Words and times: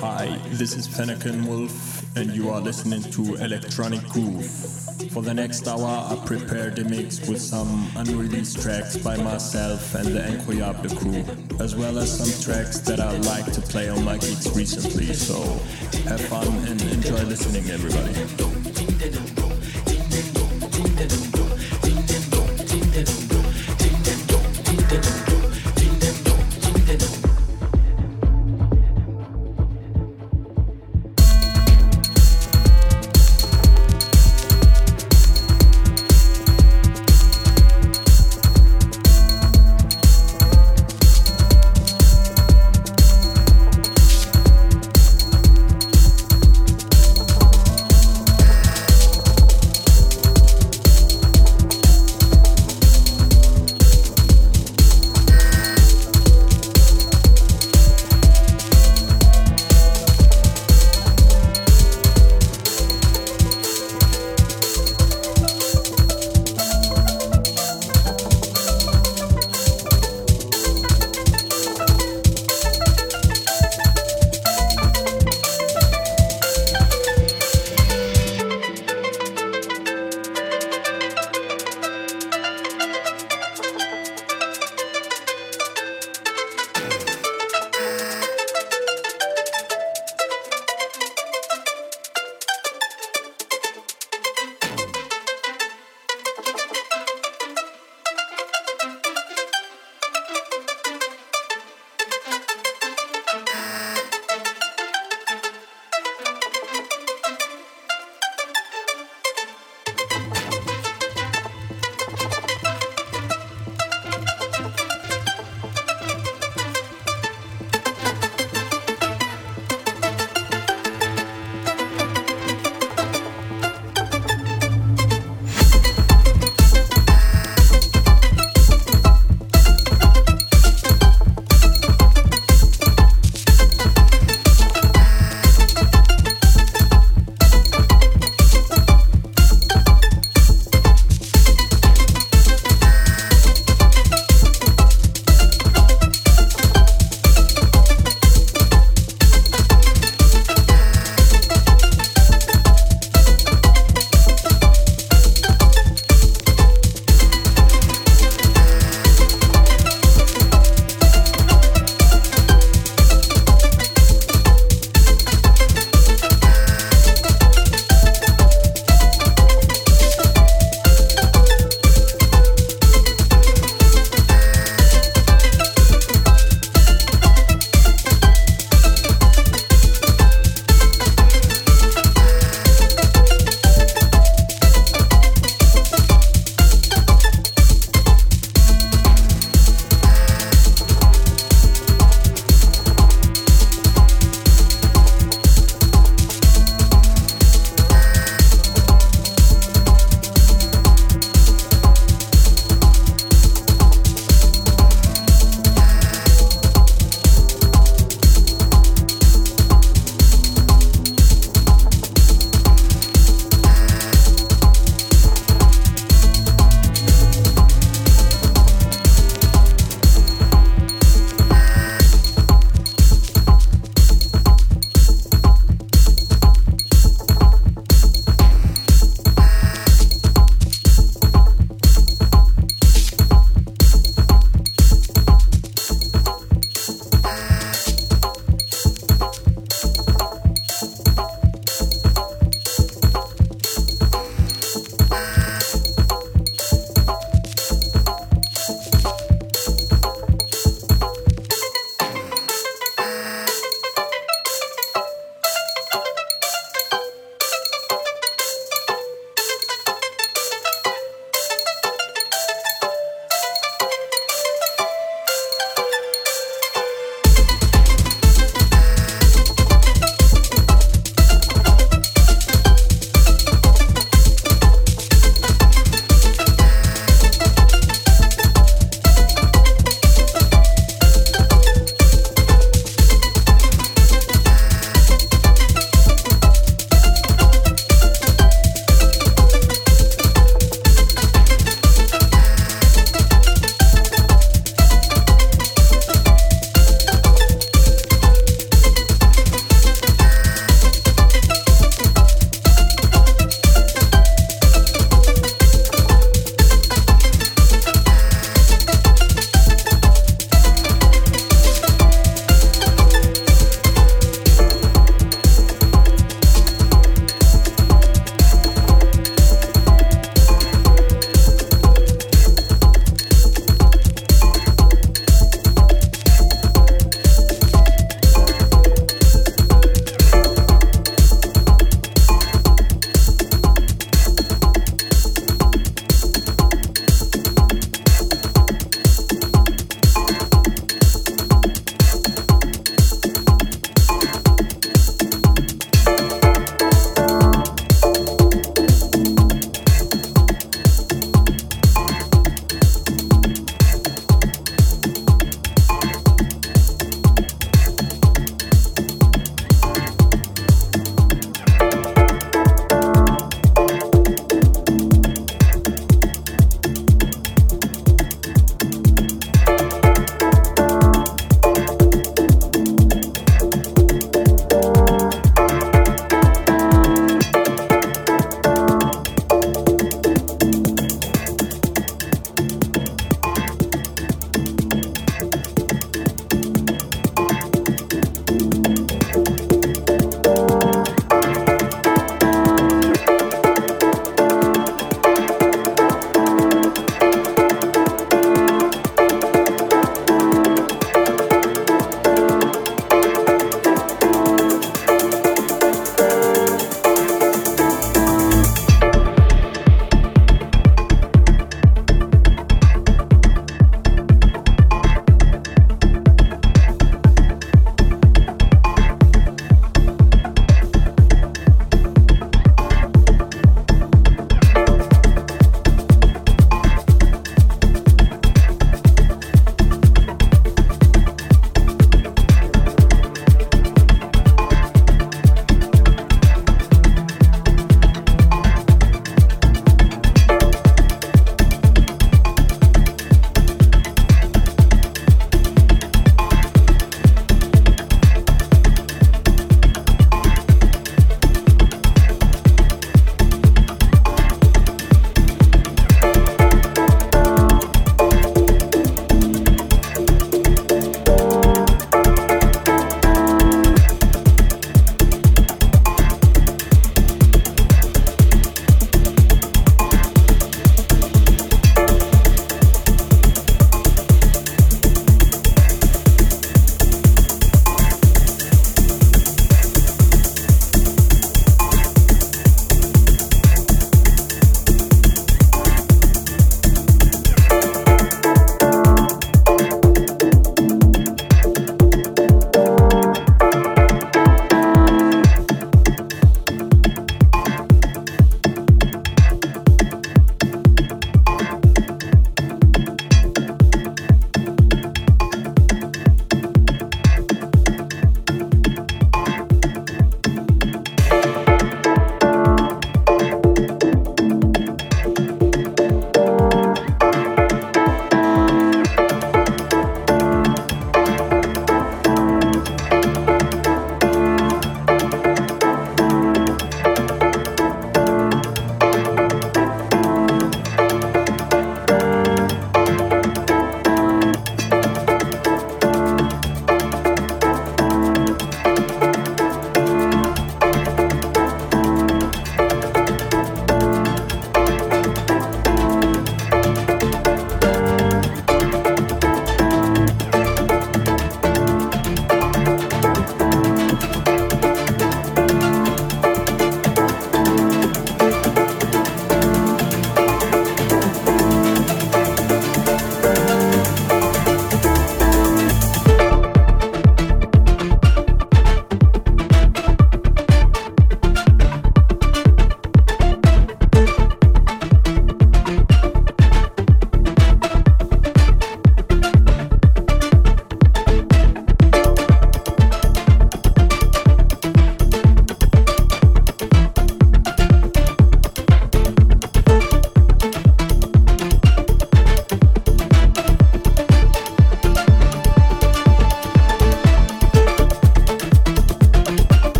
Hi, 0.00 0.40
this 0.52 0.74
is 0.76 0.88
Fennekin 0.88 1.46
Wolf, 1.46 2.16
and 2.16 2.30
you 2.30 2.48
are 2.48 2.58
listening 2.58 3.02
to 3.12 3.34
Electronic 3.34 4.02
Groove. 4.08 4.46
For 5.12 5.22
the 5.22 5.34
next 5.34 5.68
hour, 5.68 5.84
I 5.84 6.16
prepared 6.24 6.78
a 6.78 6.84
mix 6.84 7.28
with 7.28 7.38
some 7.38 7.86
unreleased 7.96 8.62
tracks 8.62 8.96
by 8.96 9.18
myself 9.18 9.94
and 9.94 10.06
the 10.06 10.20
Incroyable 10.20 10.96
crew, 10.96 11.22
as 11.62 11.76
well 11.76 11.98
as 11.98 12.16
some 12.16 12.42
tracks 12.42 12.78
that 12.78 12.98
I 12.98 13.18
like 13.18 13.52
to 13.52 13.60
play 13.60 13.90
on 13.90 14.02
my 14.02 14.16
gigs 14.16 14.50
recently. 14.56 15.12
So 15.12 15.38
have 16.08 16.20
fun 16.22 16.48
and 16.66 16.80
enjoy 16.80 17.22
listening, 17.24 17.68
everybody. 17.68 18.49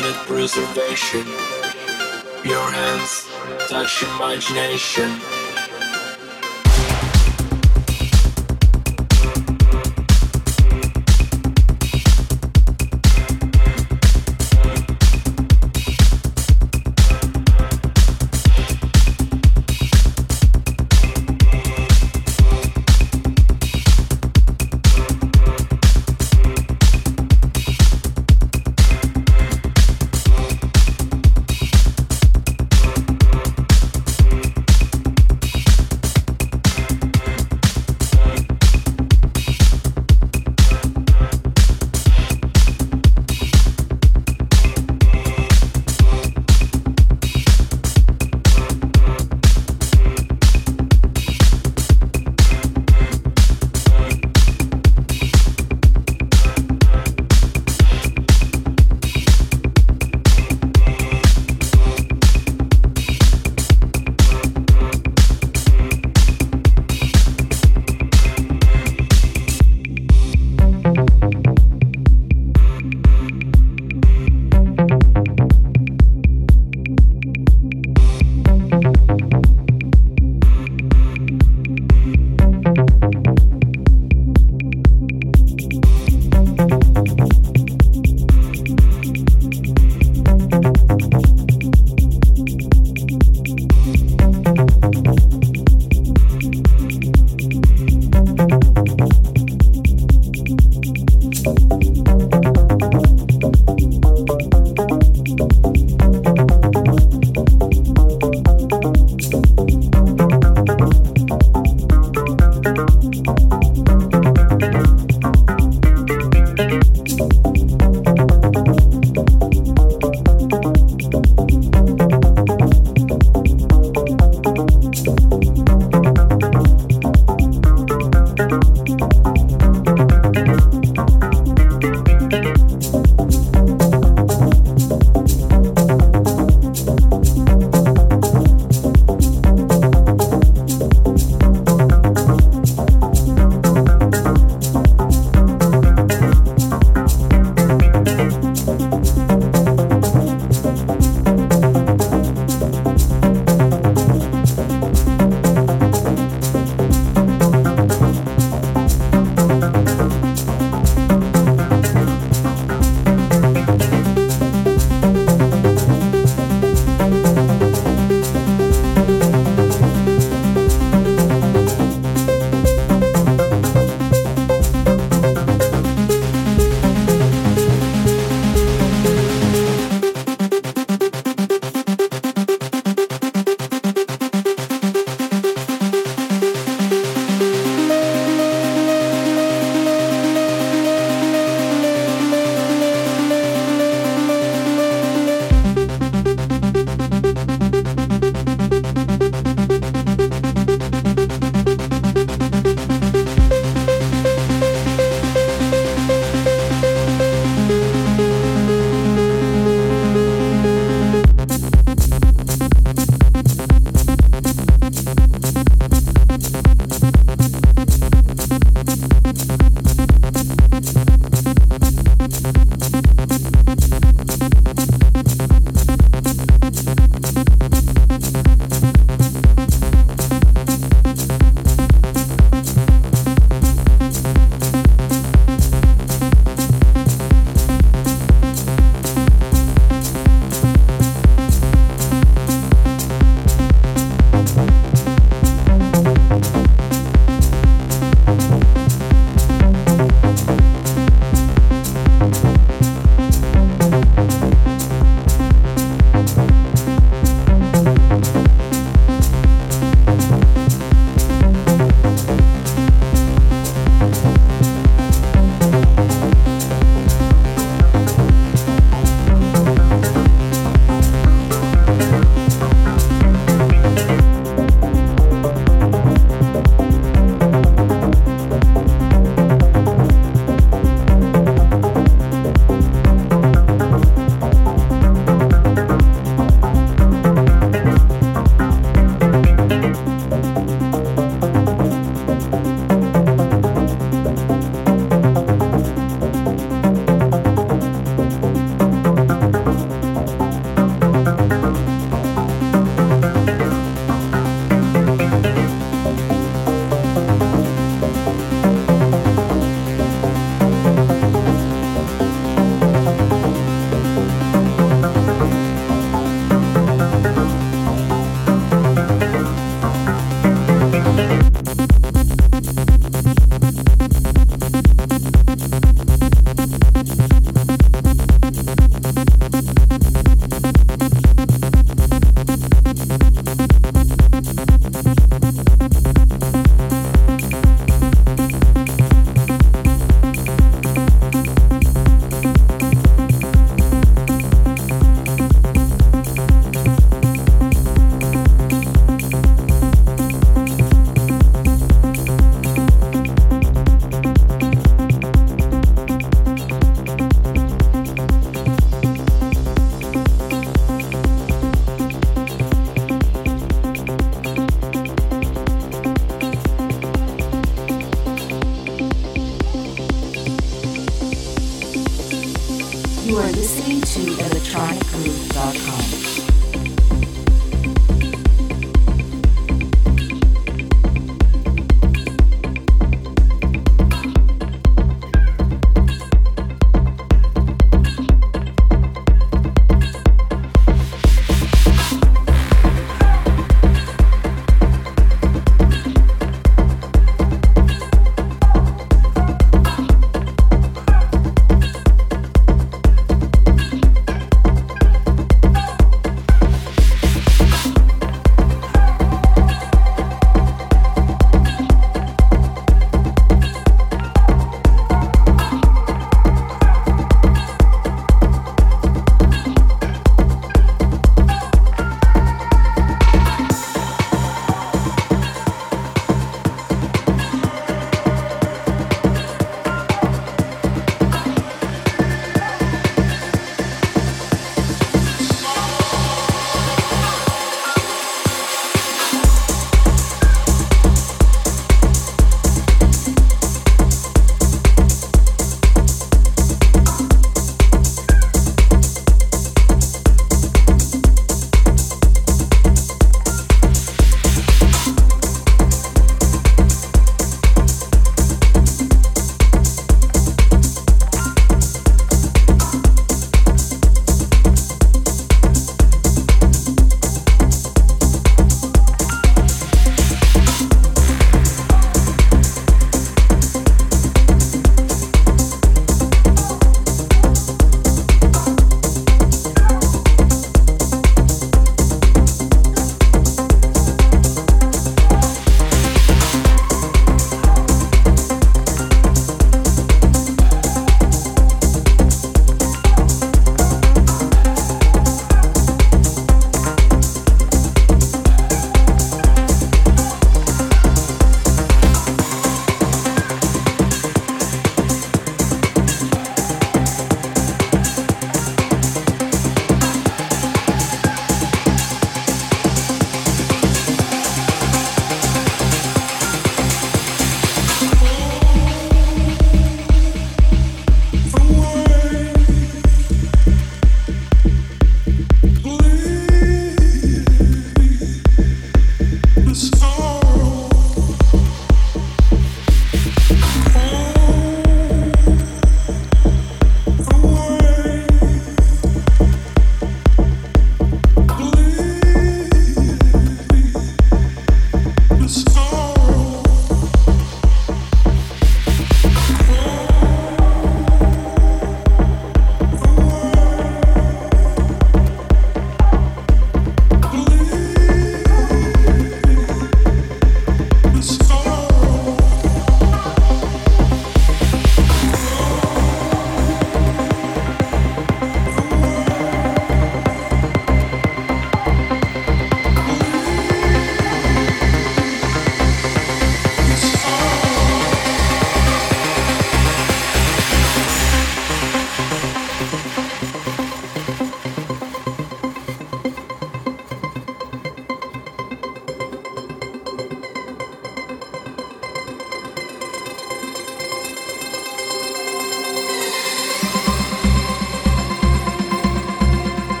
Planet 0.00 0.26
preservation. 0.26 1.26
Your 2.42 2.70
hands 2.72 3.28
touch 3.68 4.02
imagination. 4.02 5.10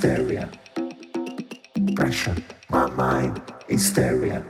Hysteria. 0.00 0.48
Pressure, 1.94 2.36
my 2.70 2.86
mind, 2.90 3.42
hysteria. 3.68 4.42